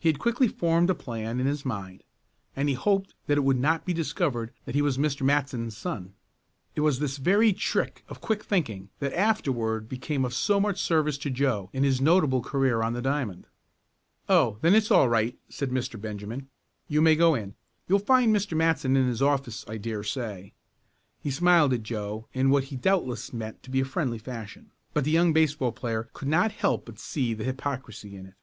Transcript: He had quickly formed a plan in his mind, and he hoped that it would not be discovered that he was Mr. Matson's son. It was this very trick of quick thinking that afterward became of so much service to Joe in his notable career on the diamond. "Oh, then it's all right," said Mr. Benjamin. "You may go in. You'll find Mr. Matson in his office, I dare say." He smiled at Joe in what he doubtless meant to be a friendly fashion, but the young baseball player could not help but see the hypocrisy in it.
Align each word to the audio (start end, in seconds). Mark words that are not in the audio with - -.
He 0.00 0.08
had 0.08 0.18
quickly 0.18 0.48
formed 0.48 0.90
a 0.90 0.96
plan 0.96 1.38
in 1.38 1.46
his 1.46 1.64
mind, 1.64 2.02
and 2.56 2.68
he 2.68 2.74
hoped 2.74 3.14
that 3.28 3.38
it 3.38 3.44
would 3.44 3.60
not 3.60 3.84
be 3.84 3.92
discovered 3.92 4.50
that 4.64 4.74
he 4.74 4.82
was 4.82 4.98
Mr. 4.98 5.22
Matson's 5.22 5.76
son. 5.76 6.14
It 6.74 6.80
was 6.80 6.98
this 6.98 7.18
very 7.18 7.52
trick 7.52 8.02
of 8.08 8.20
quick 8.20 8.42
thinking 8.42 8.88
that 8.98 9.12
afterward 9.16 9.88
became 9.88 10.24
of 10.24 10.34
so 10.34 10.58
much 10.58 10.82
service 10.82 11.16
to 11.18 11.30
Joe 11.30 11.70
in 11.72 11.84
his 11.84 12.00
notable 12.00 12.42
career 12.42 12.82
on 12.82 12.94
the 12.94 13.00
diamond. 13.00 13.46
"Oh, 14.28 14.58
then 14.60 14.74
it's 14.74 14.90
all 14.90 15.08
right," 15.08 15.38
said 15.48 15.70
Mr. 15.70 16.00
Benjamin. 16.00 16.48
"You 16.88 17.00
may 17.00 17.14
go 17.14 17.36
in. 17.36 17.54
You'll 17.86 18.00
find 18.00 18.34
Mr. 18.34 18.56
Matson 18.56 18.96
in 18.96 19.06
his 19.06 19.22
office, 19.22 19.64
I 19.68 19.76
dare 19.76 20.02
say." 20.02 20.52
He 21.20 21.30
smiled 21.30 21.72
at 21.72 21.84
Joe 21.84 22.26
in 22.32 22.50
what 22.50 22.64
he 22.64 22.76
doubtless 22.76 23.32
meant 23.32 23.62
to 23.62 23.70
be 23.70 23.78
a 23.78 23.84
friendly 23.84 24.18
fashion, 24.18 24.72
but 24.92 25.04
the 25.04 25.12
young 25.12 25.32
baseball 25.32 25.70
player 25.70 26.10
could 26.12 26.26
not 26.26 26.50
help 26.50 26.86
but 26.86 26.98
see 26.98 27.34
the 27.34 27.44
hypocrisy 27.44 28.16
in 28.16 28.26
it. 28.26 28.34